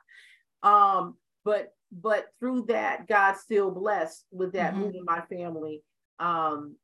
[0.63, 4.83] Um, but but through that, God still blessed with that mm-hmm.
[4.83, 5.83] moving my family
[6.19, 6.77] um,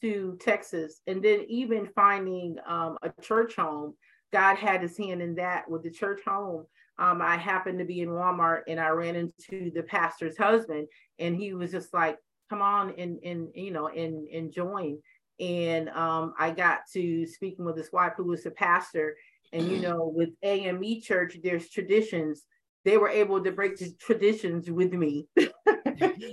[0.00, 3.94] to Texas, and then even finding um, a church home.
[4.36, 6.66] God had His hand in that with the church home.
[6.98, 11.36] Um, I happened to be in Walmart and I ran into the pastor's husband, and
[11.36, 12.18] he was just like,
[12.50, 14.98] "Come on and and you know and and join."
[15.38, 19.16] And um, I got to speaking with his wife, who was a pastor,
[19.52, 22.44] and you know, with AME Church, there's traditions
[22.84, 25.26] they were able to break the traditions with me.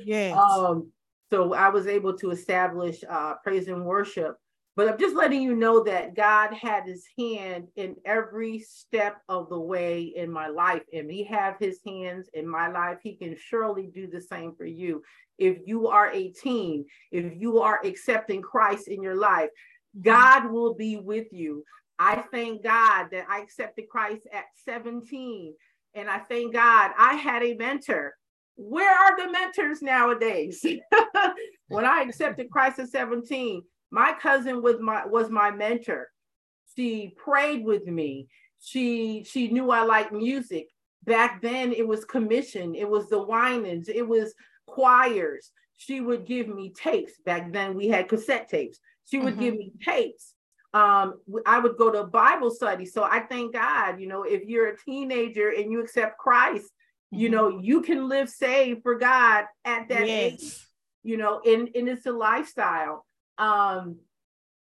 [0.05, 0.37] yes.
[0.37, 0.91] Um,
[1.31, 4.37] so I was able to establish uh, praise and worship.
[4.75, 9.49] But I'm just letting you know that God had his hand in every step of
[9.49, 10.81] the way in my life.
[10.91, 12.97] And he have his hands in my life.
[13.03, 15.03] He can surely do the same for you.
[15.37, 19.49] If you are a teen, if you are accepting Christ in your life,
[20.01, 21.63] God will be with you.
[21.99, 25.53] I thank God that I accepted Christ at 17
[25.93, 28.15] and I thank God I had a mentor.
[28.55, 30.65] Where are the mentors nowadays?
[31.67, 33.61] when I accepted Christ at 17,
[33.93, 36.09] my cousin was my was my mentor.
[36.75, 38.27] She prayed with me.
[38.59, 40.67] She she knew I liked music.
[41.03, 44.33] Back then it was Commissioned, it was the Winans, it was
[44.67, 45.51] choirs.
[45.77, 47.13] She would give me tapes.
[47.25, 48.79] Back then we had cassette tapes.
[49.05, 49.43] She would mm-hmm.
[49.43, 50.33] give me tapes
[50.73, 52.85] um, I would go to Bible study.
[52.85, 57.19] So I thank God, you know, if you're a teenager and you accept Christ, mm-hmm.
[57.19, 60.33] you know, you can live saved for God at that yes.
[60.33, 60.67] age,
[61.03, 63.05] you know, and, and it's a lifestyle.
[63.37, 63.97] Um,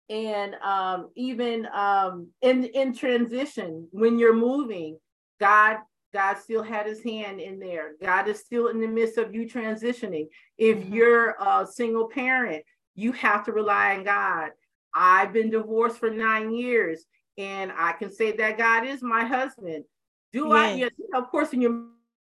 [0.09, 4.99] and um, even um, in in transition when you're moving,
[5.39, 5.77] God
[6.13, 7.93] God still had his hand in there.
[8.01, 10.27] God is still in the midst of you transitioning.
[10.57, 10.93] If mm-hmm.
[10.93, 12.63] you're a single parent,
[12.95, 14.51] you have to rely on God.
[14.95, 17.03] I've been divorced for nine years,
[17.37, 19.83] and I can say that God is my husband.
[20.31, 20.55] Do yes.
[20.55, 20.73] I?
[20.75, 21.91] Yes, of course, when you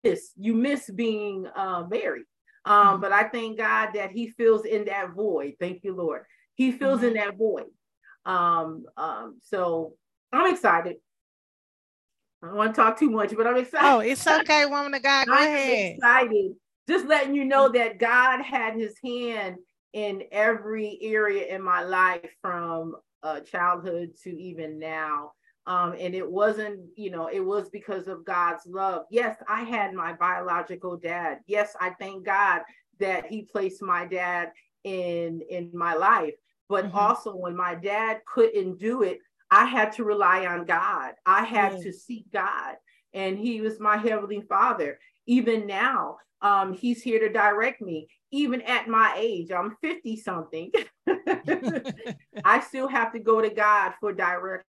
[0.03, 2.25] miss, you miss being uh, married.
[2.67, 3.01] Um, mm-hmm.
[3.01, 5.55] But I thank God that He fills in that void.
[5.59, 6.23] Thank you, Lord.
[6.55, 7.07] He fills mm-hmm.
[7.09, 7.65] in that void.
[8.25, 9.93] Um, um, so
[10.33, 10.97] I'm excited.
[12.43, 13.87] I don't want to talk too much, but I'm excited.
[13.87, 15.27] Oh, it's okay, woman of God.
[15.27, 15.95] Go I'm ahead.
[15.95, 16.51] excited.
[16.87, 19.55] Just letting you know that God had his hand
[19.93, 25.31] in every area in my life from uh, childhood to even now.
[25.67, 29.03] Um, and it wasn't, you know, it was because of God's love.
[29.11, 31.39] Yes, I had my biological dad.
[31.45, 32.61] Yes, I thank God
[32.99, 34.51] that He placed my dad
[34.83, 36.33] in in my life.
[36.69, 36.97] But mm-hmm.
[36.97, 39.19] also, when my dad couldn't do it,
[39.51, 41.13] I had to rely on God.
[41.25, 41.83] I had mm-hmm.
[41.83, 42.75] to seek God,
[43.13, 44.99] and He was my heavenly Father.
[45.25, 50.71] Even now, um, He's here to direct me even at my age, I'm 50 something,
[52.43, 54.65] I still have to go to God for direct.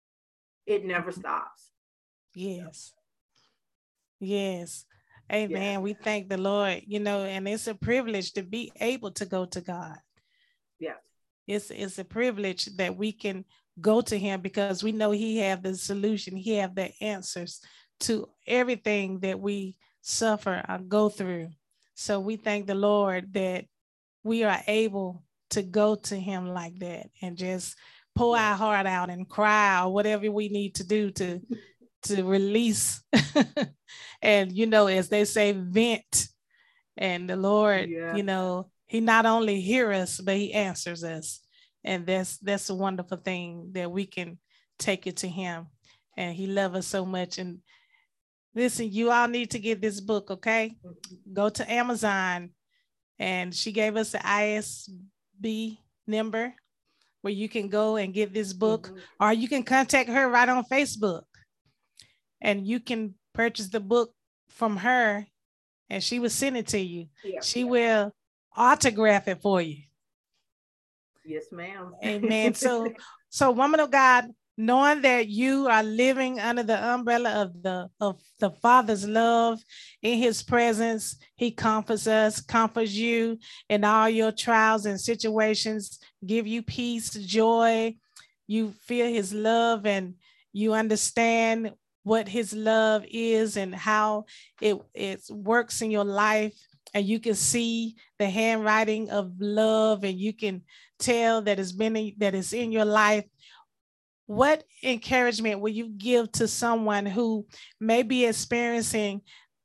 [0.66, 1.72] It never stops.
[2.34, 2.94] Yes.
[4.20, 4.86] Yes.
[5.32, 5.74] Amen.
[5.74, 5.78] Yeah.
[5.80, 9.46] We thank the Lord, you know, and it's a privilege to be able to go
[9.46, 9.98] to God.
[10.80, 10.96] Yeah.
[11.48, 13.46] It's it's a privilege that we can
[13.80, 16.36] go to him because we know he have the solution.
[16.38, 17.62] He have the answers
[18.02, 21.50] to everything that we suffer or go through.
[21.96, 23.66] So we thank the Lord that
[24.24, 27.76] we are able to go to Him like that and just
[28.16, 31.42] pour our heart out and cry or whatever we need to do to
[32.04, 33.02] to release.
[34.22, 36.30] And you know as they say vent.
[36.96, 38.16] And the lord yeah.
[38.16, 41.42] you know he not only hear us but he answers us.
[41.84, 44.40] And that's that's a wonderful thing that we can
[44.80, 45.68] take it to him.
[46.16, 47.38] And he loves us so much.
[47.38, 47.60] And
[48.56, 50.76] Listen, you all need to get this book, okay?
[50.86, 51.34] Mm-hmm.
[51.34, 52.52] Go to Amazon.
[53.18, 56.54] And she gave us the ISB number
[57.24, 59.24] where you can go and get this book, mm-hmm.
[59.24, 61.24] or you can contact her right on Facebook.
[62.42, 64.14] And you can purchase the book
[64.50, 65.26] from her,
[65.90, 67.08] and she will send it to you.
[67.24, 67.40] Yeah.
[67.42, 68.14] She will
[68.58, 69.84] autograph it for you.
[71.24, 71.96] Yes, ma'am.
[72.04, 72.54] Amen.
[72.56, 72.92] So,
[73.30, 74.26] so woman of God,
[74.58, 79.64] knowing that you are living under the umbrella of the of the father's love.
[80.02, 83.40] In his presence he comforts us comforts you
[83.70, 87.96] in all your trials and situations give you peace joy.
[88.48, 90.16] You feel his love and
[90.52, 91.72] you understand
[92.04, 94.26] what his love is and how
[94.62, 96.54] it, it works in your life.
[96.94, 100.62] And you can see the handwriting of love and you can
[101.00, 103.26] tell that it's been that it's in your life
[104.26, 107.46] what encouragement will you give to someone who
[107.80, 109.22] may be experiencing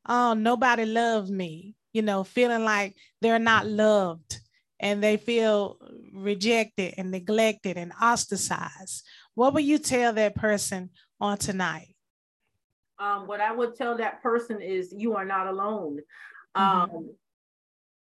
[0.09, 4.41] oh, nobody loved me, you know, feeling like they're not loved
[4.81, 5.77] and they feel
[6.13, 9.05] rejected and neglected and ostracized.
[9.35, 10.91] What would you tell that person
[11.21, 11.95] on tonight?
[12.99, 16.01] Um, what I would tell that person is you are not alone.
[16.57, 16.97] Mm-hmm.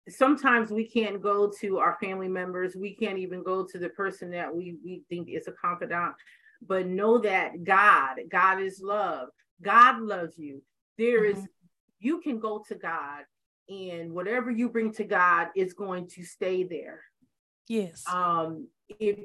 [0.08, 2.76] Sometimes we can't go to our family members.
[2.76, 6.14] We can't even go to the person that we, we think is a confidant,
[6.66, 9.28] but know that God, God is love.
[9.62, 10.62] God loves you.
[10.98, 11.40] There mm-hmm.
[11.40, 11.48] is,
[11.98, 13.24] you can go to God
[13.68, 17.00] and whatever you bring to God is going to stay there.
[17.68, 18.04] Yes.
[18.06, 18.68] Um,
[19.00, 19.18] if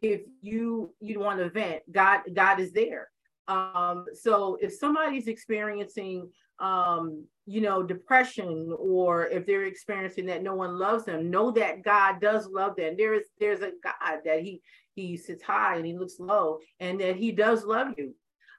[0.00, 3.08] if you you want to vent, God God is there.
[3.48, 6.30] Um, so if somebody's experiencing
[6.62, 11.82] um, you know, depression or if they're experiencing that no one loves them, know that
[11.82, 12.94] God does love them.
[12.96, 14.62] There is there's a God that He
[14.94, 18.14] He sits high and He looks low, and that He does love you.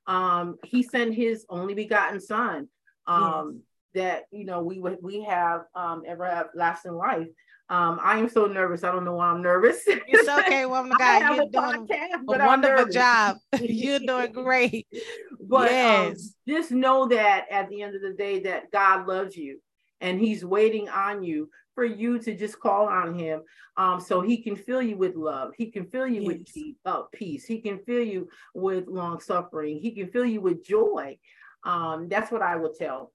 [0.05, 2.67] Um, he sent His only begotten Son.
[3.07, 3.63] Um, yes
[3.93, 7.27] that you know we we have um, everlasting life.
[7.69, 8.83] Um, I am so nervous.
[8.83, 9.81] I don't know why I'm nervous.
[9.87, 11.21] It's okay, woman of God.
[11.21, 13.37] You're doing podcast, a wonderful job.
[13.61, 14.87] You're doing great.
[15.45, 16.09] But um, yes.
[16.09, 19.59] um, just know that at the end of the day, that God loves you,
[19.99, 23.41] and He's waiting on you for you to just call on Him,
[23.75, 25.51] um, so He can fill you with love.
[25.57, 26.27] He can fill you yes.
[26.27, 27.45] with peace, uh, peace.
[27.45, 29.79] He can fill you with long suffering.
[29.79, 31.19] He can fill you with joy.
[31.65, 33.11] Um, that's what I would tell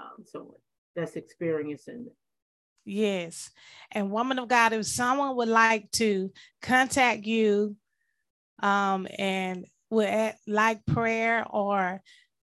[0.00, 0.58] um, someone
[0.96, 2.16] that's experiencing it.
[2.86, 3.50] Yes.
[3.90, 7.76] And woman of God, if someone would like to contact you
[8.62, 12.00] um, and would like prayer or,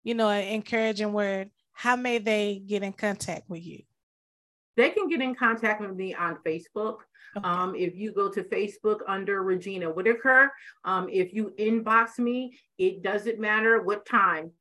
[0.04, 3.82] you know, an encouraging word, how may they get in contact with you?
[4.76, 6.98] They can get in contact with me on Facebook.
[7.36, 7.48] Okay.
[7.48, 10.52] Um, if you go to Facebook under Regina Whitaker,
[10.84, 14.52] um, if you inbox me, it doesn't matter what time.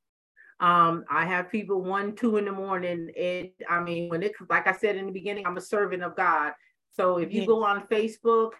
[0.60, 3.12] Um, I have people one, two in the morning.
[3.18, 6.16] And I mean, when it, like I said in the beginning, I'm a servant of
[6.16, 6.54] God.
[6.92, 8.52] So if you go on Facebook,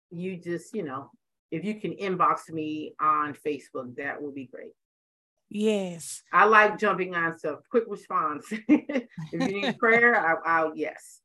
[0.09, 1.09] you just, you know,
[1.51, 4.71] if you can inbox me on Facebook, that would be great.
[5.49, 6.23] Yes.
[6.31, 7.59] I like jumping on stuff.
[7.69, 8.45] Quick response.
[8.69, 11.19] if you need prayer, I, I'll yes.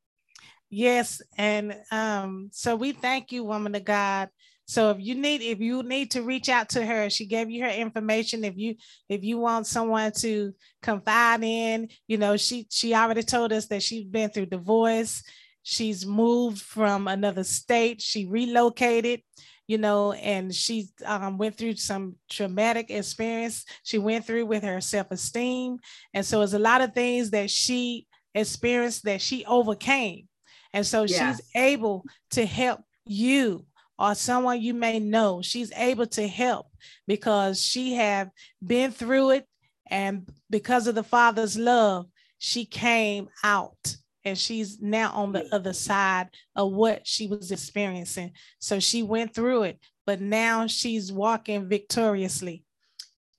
[0.69, 4.27] Yes, and um, so we thank you, woman of God.
[4.65, 7.63] So if you need if you need to reach out to her, she gave you
[7.63, 8.43] her information.
[8.43, 8.75] If you
[9.07, 13.81] if you want someone to confide in, you know, she she already told us that
[13.81, 15.23] she's been through divorce.
[15.63, 18.01] She's moved from another state.
[18.01, 19.21] She relocated
[19.67, 23.65] you know, and she um, went through some traumatic experience.
[23.83, 25.79] She went through with her self esteem.
[26.13, 30.27] And so it's a lot of things that she experienced that she overcame.
[30.73, 33.65] And so she's able to help you
[33.99, 35.41] or someone you may know.
[35.41, 36.67] She's able to help
[37.07, 38.29] because she have
[38.65, 39.47] been through it.
[39.89, 42.07] And because of the Father's love,
[42.37, 43.97] she came out
[44.27, 48.31] and she's now on the other side of what she was experiencing.
[48.59, 52.63] So she went through it, but now she's walking victoriously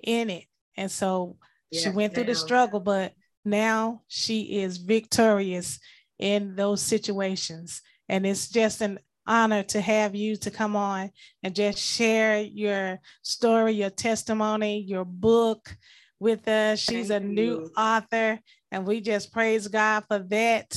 [0.03, 0.45] in it.
[0.77, 1.37] And so
[1.73, 3.13] she went through the struggle, but
[3.45, 5.79] now she is victorious
[6.19, 7.83] in those situations.
[8.09, 11.11] And it's just an honor to have you to come on
[11.43, 15.77] and just share your story, your testimony, your book
[16.19, 16.79] with us.
[16.79, 17.71] She's Thank a new you.
[17.77, 18.41] author
[18.71, 20.77] and we just praise God for that,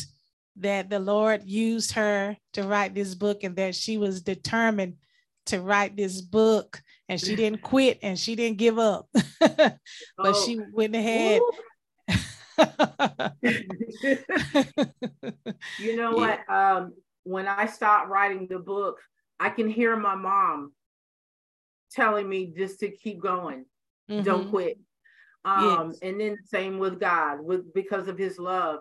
[0.58, 4.96] that the Lord used her to write this book and that she was determined
[5.48, 9.08] to write this book and she didn't quit and she didn't give up,
[9.40, 9.78] but
[10.18, 10.46] oh.
[10.46, 11.42] she went ahead.
[15.80, 16.40] you know what?
[16.50, 19.00] Um, when I stopped writing the book,
[19.40, 20.74] I can hear my mom
[21.92, 23.66] telling me just to keep going,
[24.10, 24.24] mm-hmm.
[24.24, 24.78] don't quit.
[25.44, 26.00] Um, yes.
[26.04, 28.80] and then same with God, with because of his love.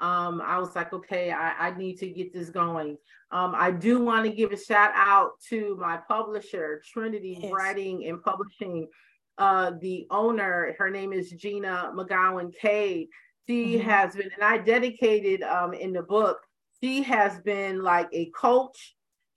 [0.00, 2.96] Um, I was like, okay, I, I need to get this going.
[3.30, 7.52] Um, I do want to give a shout out to my publisher, Trinity yes.
[7.52, 8.88] Writing and Publishing.
[9.36, 13.08] Uh, the owner, her name is Gina McGowan Cade.
[13.48, 13.88] She mm-hmm.
[13.88, 16.38] has been, and I dedicated um, in the book,
[16.82, 18.94] she has been like a coach.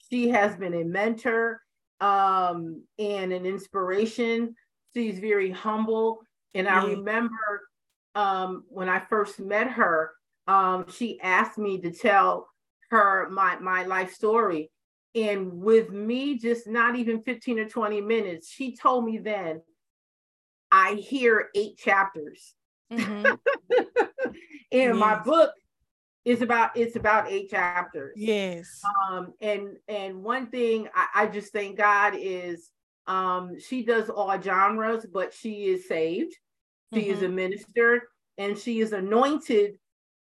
[0.09, 1.61] She has been a mentor
[1.99, 4.55] um, and an inspiration.
[4.93, 6.19] She's very humble.
[6.53, 7.61] And I remember
[8.15, 10.11] um, when I first met her,
[10.47, 12.47] um, she asked me to tell
[12.89, 14.69] her my, my life story.
[15.15, 19.61] And with me, just not even 15 or 20 minutes, she told me then,
[20.71, 22.53] I hear eight chapters.
[22.91, 23.25] Mm-hmm.
[24.25, 24.35] and
[24.71, 24.95] yes.
[24.95, 25.51] my book
[26.23, 28.13] is about it's about eight chapters.
[28.15, 28.81] Yes.
[29.09, 32.69] Um, and and one thing I, I just thank God is
[33.07, 36.35] um she does all genres, but she is saved.
[36.93, 37.11] She mm-hmm.
[37.11, 39.77] is a minister and she is anointed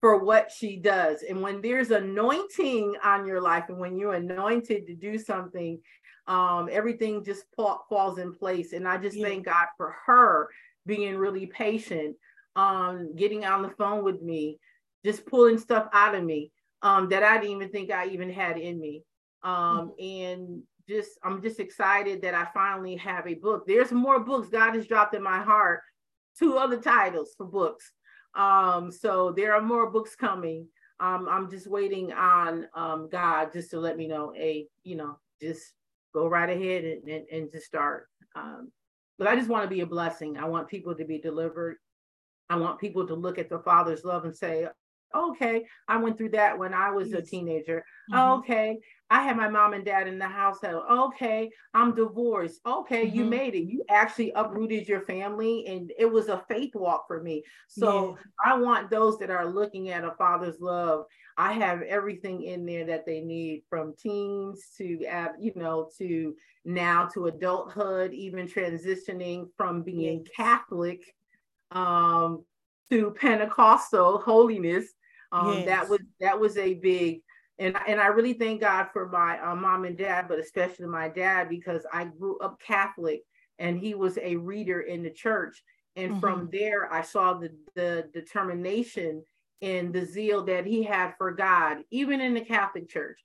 [0.01, 1.23] for what she does.
[1.23, 5.79] And when there's anointing on your life and when you're anointed to do something,
[6.27, 8.73] um, everything just falls in place.
[8.73, 9.27] And I just yeah.
[9.27, 10.49] thank God for her
[10.85, 12.15] being really patient,
[12.55, 14.57] um, getting on the phone with me,
[15.05, 16.51] just pulling stuff out of me
[16.81, 19.03] um, that I didn't even think I even had in me.
[19.43, 20.33] Um, mm-hmm.
[20.39, 23.65] And just, I'm just excited that I finally have a book.
[23.65, 25.81] There's more books God has dropped in my heart,
[26.37, 27.93] two other titles for books.
[28.35, 30.67] Um, so there are more books coming.
[30.99, 35.17] Um, I'm just waiting on um, God just to let me know, hey, you know,
[35.41, 35.73] just
[36.13, 38.07] go right ahead and, and, and just start.
[38.35, 38.71] Um,
[39.17, 40.37] but I just want to be a blessing.
[40.37, 41.77] I want people to be delivered.
[42.49, 44.67] I want people to look at the Father's love and say,
[45.15, 47.83] okay, I went through that when I was a teenager.
[48.11, 48.39] Mm-hmm.
[48.39, 50.83] Okay, I had my mom and dad in the household.
[50.89, 52.61] Okay, I'm divorced.
[52.65, 53.15] Okay, mm-hmm.
[53.17, 53.69] you made it.
[53.69, 57.43] You actually uprooted your family, and it was a faith walk for me.
[57.67, 58.53] So yeah.
[58.53, 61.05] I want those that are looking at a father's love.
[61.37, 64.83] I have everything in there that they need from teens to,
[65.39, 66.35] you know, to
[66.65, 70.25] now to adulthood, even transitioning from being.
[70.35, 71.03] Catholic
[71.71, 72.43] um,
[72.89, 74.85] to Pentecostal holiness
[75.31, 75.65] um, yes.
[75.65, 77.21] That was that was a big
[77.59, 81.07] and and I really thank God for my uh, mom and dad, but especially my
[81.09, 83.21] dad because I grew up Catholic
[83.59, 85.63] and he was a reader in the church.
[85.95, 86.19] And mm-hmm.
[86.19, 89.23] from there, I saw the the determination
[89.61, 93.19] and the zeal that he had for God, even in the Catholic Church.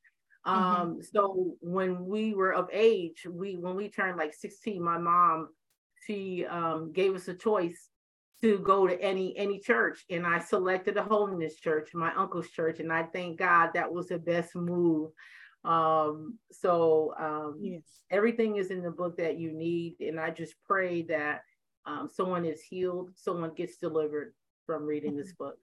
[0.46, 0.62] Mm-hmm.
[0.62, 1.00] Um, mm-hmm.
[1.12, 5.48] so when we were of age, we when we turned like 16, my mom,
[6.06, 7.88] she um, gave us a choice
[8.42, 12.80] to go to any any church and i selected a holiness church my uncle's church
[12.80, 15.10] and i thank god that was the best move.
[15.64, 17.82] Um so um yes.
[18.10, 21.42] everything is in the book that you need and i just pray that
[21.86, 24.32] um, someone is healed someone gets delivered
[24.66, 25.44] from reading this mm-hmm.
[25.44, 25.58] book.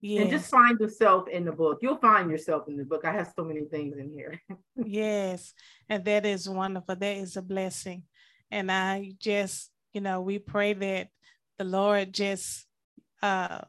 [0.00, 0.22] Yes.
[0.22, 1.78] and just find yourself in the book.
[1.80, 3.04] You'll find yourself in the book.
[3.04, 4.40] I have so many things in here.
[4.76, 5.54] Yes.
[5.88, 6.96] And that is wonderful.
[6.96, 8.02] That is a blessing.
[8.50, 11.08] And i just you know we pray that
[11.58, 12.66] the Lord just
[13.22, 13.60] uh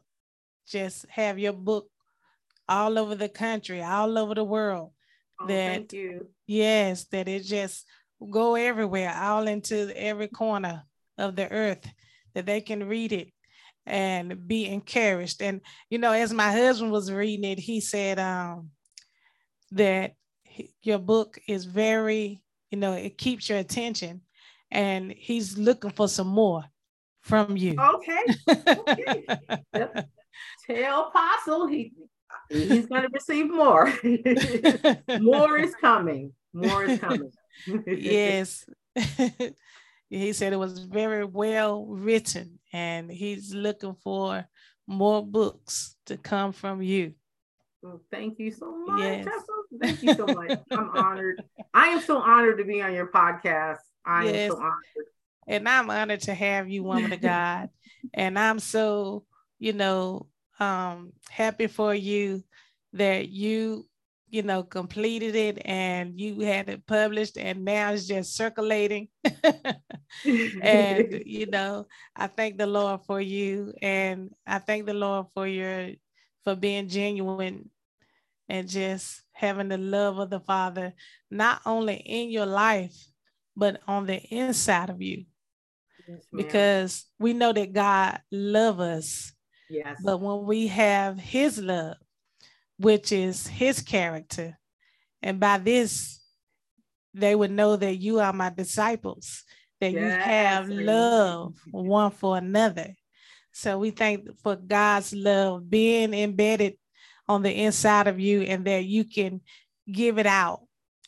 [0.66, 1.88] just have your book
[2.68, 4.92] all over the country, all over the world.
[5.40, 5.92] Oh, that
[6.46, 7.86] yes, that it just
[8.30, 10.84] go everywhere, all into every corner
[11.16, 11.88] of the earth,
[12.34, 13.32] that they can read it
[13.86, 15.40] and be encouraged.
[15.40, 18.70] And you know, as my husband was reading it, he said um
[19.72, 20.14] that
[20.82, 24.22] your book is very, you know, it keeps your attention
[24.70, 26.64] and he's looking for some more
[27.28, 27.76] from you.
[27.78, 28.24] Okay.
[28.88, 29.24] okay.
[29.74, 30.08] yep.
[30.66, 31.92] Tell Apostle he
[32.48, 33.92] he's going to receive more.
[35.20, 36.32] more is coming.
[36.52, 37.30] More is coming.
[37.86, 38.64] yes.
[40.08, 44.44] he said it was very well written and he's looking for
[44.86, 47.12] more books to come from you.
[47.82, 49.02] Well, thank you so much.
[49.02, 49.28] Yes.
[49.80, 50.58] Thank you so much.
[50.70, 51.42] I'm honored.
[51.74, 53.78] I am so honored to be on your podcast.
[54.04, 54.34] I yes.
[54.34, 55.06] am so honored.
[55.48, 57.70] And I'm honored to have you, woman of God.
[58.12, 59.24] and I'm so,
[59.58, 60.26] you know,
[60.60, 62.44] um, happy for you
[62.92, 63.86] that you,
[64.28, 69.08] you know, completed it and you had it published and now it's just circulating.
[70.62, 73.72] and, you know, I thank the Lord for you.
[73.80, 75.92] And I thank the Lord for your,
[76.44, 77.70] for being genuine
[78.50, 80.92] and just having the love of the Father,
[81.30, 82.96] not only in your life,
[83.56, 85.24] but on the inside of you
[86.32, 89.32] because we know that God loves us.
[89.70, 90.00] Yes.
[90.02, 91.96] But when we have his love,
[92.78, 94.58] which is his character,
[95.22, 96.20] and by this,
[97.14, 99.44] they would know that you are my disciples,
[99.80, 100.02] that yes.
[100.02, 102.94] you have love one for another.
[103.52, 106.74] So we thank for God's love being embedded
[107.26, 109.40] on the inside of you and that you can
[109.90, 110.60] give it out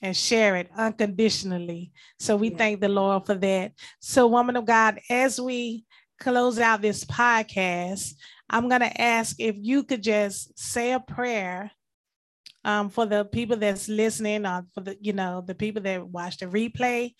[0.02, 1.92] and share it unconditionally.
[2.18, 2.56] So we yeah.
[2.56, 3.72] thank the Lord for that.
[4.00, 5.84] So, woman of God, as we
[6.18, 8.14] close out this podcast,
[8.48, 11.70] I'm going to ask if you could just say a prayer
[12.64, 16.38] um, for the people that's listening, or for the you know the people that watch
[16.38, 17.14] the replay.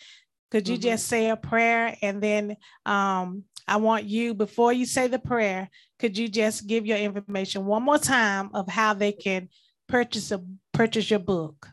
[0.51, 0.83] Could you mm-hmm.
[0.83, 5.71] just say a prayer and then um, I want you before you say the prayer,
[6.01, 9.49] could you just give your information one more time of how they can
[9.89, 11.69] purchase a purchase your book?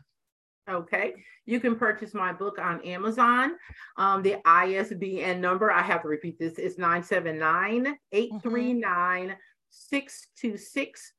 [0.68, 1.14] Okay.
[1.46, 3.52] You can purchase my book on Amazon.
[3.96, 9.36] Um, the ISBN number, I have to repeat this, is 979 839
[9.70, 11.12] 626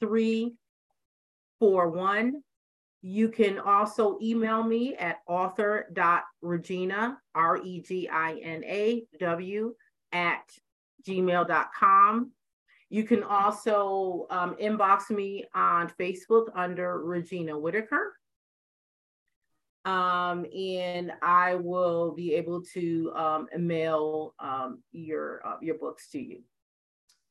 [0.00, 2.42] 341.
[3.02, 9.74] You can also email me at author.regina, R E G I N A W,
[10.12, 10.42] at
[11.08, 12.32] gmail.com.
[12.90, 18.14] You can also um, inbox me on Facebook under Regina Whitaker.
[19.84, 26.20] Um, and I will be able to um, mail um, your uh, your books to
[26.20, 26.40] you.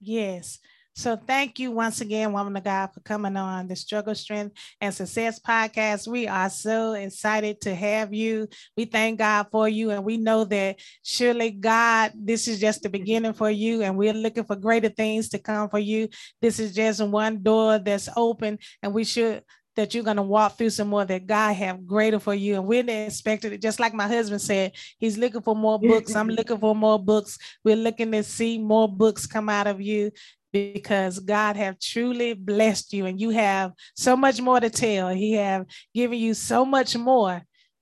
[0.02, 0.60] Yes.
[1.00, 4.94] So thank you once again, woman of God, for coming on the Struggle, Strength, and
[4.94, 6.10] Success podcast.
[6.10, 8.50] We are so excited to have you.
[8.76, 12.90] We thank God for you, and we know that surely God, this is just the
[12.90, 16.10] beginning for you, and we're looking for greater things to come for you.
[16.42, 19.44] This is just one door that's open, and we should
[19.80, 22.56] that you're going to walk through some more that God have greater for you.
[22.56, 26.16] And we're expecting it, just like my husband said, he's looking for more books.
[26.18, 27.38] I'm looking for more books.
[27.64, 30.12] We're looking to see more books come out of you
[30.52, 35.08] because God have truly blessed you and you have so much more to tell.
[35.08, 35.66] He have
[35.96, 37.42] given you so much more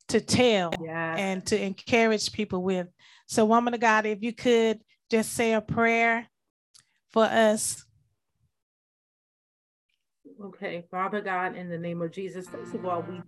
[0.10, 1.20] to tell yes.
[1.20, 2.86] and to encourage people with.
[3.26, 6.28] So woman of God, if you could just say a prayer
[7.10, 7.84] for us.
[10.40, 13.22] Okay, Father God, in the name of Jesus, first of all, we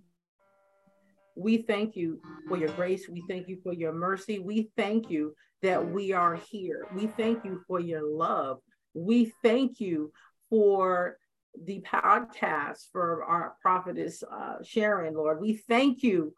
[1.35, 3.07] we thank you for your grace.
[3.09, 4.37] We thank you for your mercy.
[4.39, 5.33] We thank you
[5.63, 6.87] that we are here.
[6.93, 8.59] We thank you for your love.
[8.93, 10.11] We thank you
[10.49, 11.17] for
[11.63, 15.39] the podcast for our prophetess uh, Sharon, Lord.
[15.39, 16.35] We thank you,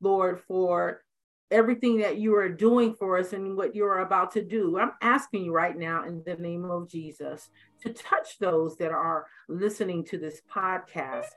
[0.00, 1.03] Lord, for
[1.54, 4.76] everything that you are doing for us and what you are about to do.
[4.76, 7.48] I'm asking you right now in the name of Jesus
[7.82, 11.28] to touch those that are listening to this podcast.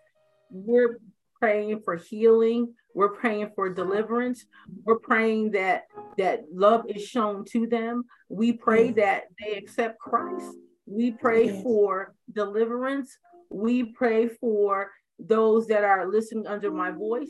[0.49, 0.97] We're
[1.39, 2.73] praying for healing.
[2.95, 4.43] We're praying for deliverance.
[4.83, 5.83] We're praying that
[6.17, 8.05] that love is shown to them.
[8.27, 10.51] We pray that they accept Christ.
[10.87, 13.15] We pray for deliverance.
[13.51, 14.89] We pray for
[15.19, 17.29] those that are listening under my voice.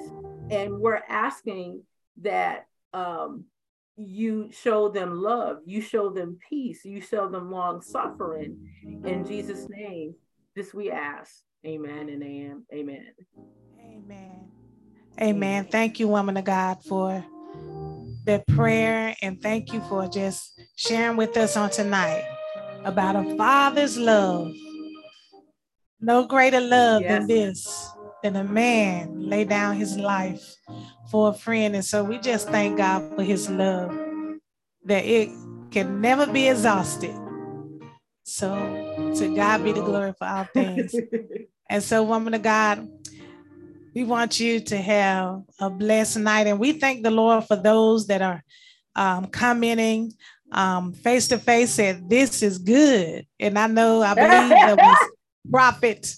[0.50, 1.84] And we're asking
[2.22, 3.46] that um,
[3.96, 8.70] you show them love, you show them peace, you show them long suffering.
[9.06, 10.16] In Jesus' name,
[10.56, 11.42] this we ask.
[11.66, 12.64] Amen and amen.
[12.72, 13.14] Amen.
[13.80, 14.52] Amen.
[15.20, 15.66] Amen.
[15.66, 17.26] Thank you, woman of God, for
[18.26, 19.16] that prayer.
[19.22, 22.24] And thank you for just sharing with us on tonight
[22.86, 24.54] about a father's love.
[26.00, 27.10] No greater love yes.
[27.10, 27.92] than this,
[28.28, 30.56] than a man lay down his life
[31.10, 31.76] for a friend.
[31.76, 33.98] And so we just thank God for his love,
[34.84, 35.30] that it
[35.72, 37.16] can never be exhausted.
[38.24, 38.54] So
[39.16, 40.94] to God be the glory for all things.
[41.70, 42.90] and so, woman of God,
[43.96, 46.48] we want you to have a blessed night.
[46.48, 48.44] And we thank the Lord for those that are
[48.96, 50.12] um, commenting
[50.52, 53.26] um, face to face said, This is good.
[53.40, 54.98] And I know, I believe that was
[55.52, 56.14] Prophet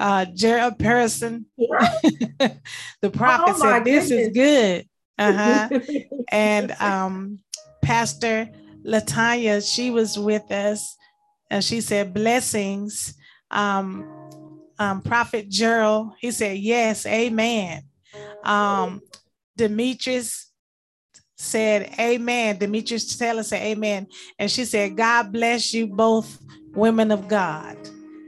[0.00, 1.46] uh, Gerald Person.
[1.58, 4.88] the prophet oh said, This is good.
[5.18, 5.68] Uh-huh.
[6.32, 7.38] and um,
[7.82, 8.48] Pastor
[8.84, 10.96] Latanya, she was with us
[11.50, 13.14] and she said, Blessings.
[13.50, 14.06] Um,
[14.78, 17.82] um, Prophet Gerald, he said, Yes, amen.
[18.42, 19.02] Um,
[19.58, 20.50] Demetrius
[21.36, 22.56] said, Amen.
[22.56, 24.06] Demetrius Taylor said, Amen.
[24.38, 26.38] And she said, God bless you both,
[26.74, 27.76] women of God.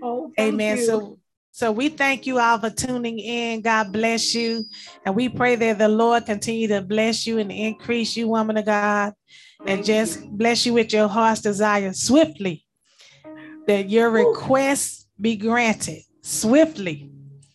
[0.02, 0.76] Oh, amen.
[0.76, 0.84] You.
[0.84, 1.18] So
[1.52, 3.60] so we thank you all for tuning in.
[3.60, 4.64] God bless you.
[5.04, 8.64] And we pray that the Lord continue to bless you and increase you, woman of
[8.64, 9.12] God,
[9.66, 12.64] and just bless you with your heart's desire swiftly,
[13.66, 17.10] that your requests be granted swiftly.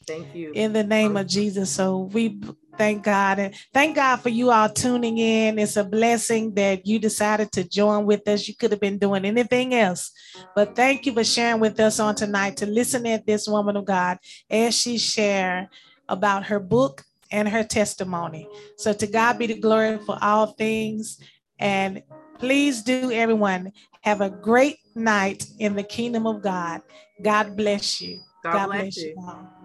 [0.05, 0.51] Thank you.
[0.53, 1.71] In the name of Jesus.
[1.71, 2.39] So we
[2.77, 5.59] thank God and thank God for you all tuning in.
[5.59, 8.47] It's a blessing that you decided to join with us.
[8.47, 10.11] You could have been doing anything else,
[10.55, 13.85] but thank you for sharing with us on tonight to listen at this woman of
[13.85, 14.17] God
[14.49, 15.69] as she share
[16.09, 18.47] about her book and her testimony.
[18.77, 21.19] So to God be the glory for all things.
[21.59, 22.03] And
[22.39, 26.81] please do everyone have a great night in the kingdom of God.
[27.21, 28.21] God bless you.
[28.43, 29.09] God, God bless, bless, you.
[29.09, 29.56] you